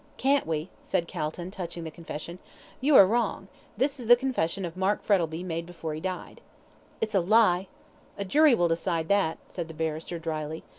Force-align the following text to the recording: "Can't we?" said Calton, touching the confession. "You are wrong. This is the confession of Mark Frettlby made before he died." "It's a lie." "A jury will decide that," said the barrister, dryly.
"Can't 0.17 0.47
we?" 0.47 0.71
said 0.81 1.07
Calton, 1.07 1.51
touching 1.51 1.83
the 1.83 1.91
confession. 1.91 2.39
"You 2.79 2.95
are 2.95 3.05
wrong. 3.05 3.49
This 3.77 3.99
is 3.99 4.07
the 4.07 4.15
confession 4.15 4.65
of 4.65 4.75
Mark 4.75 5.03
Frettlby 5.03 5.43
made 5.43 5.67
before 5.67 5.93
he 5.93 6.01
died." 6.01 6.41
"It's 7.01 7.13
a 7.13 7.19
lie." 7.19 7.67
"A 8.17 8.25
jury 8.25 8.55
will 8.55 8.67
decide 8.67 9.09
that," 9.09 9.37
said 9.47 9.67
the 9.67 9.75
barrister, 9.75 10.17
dryly. 10.17 10.63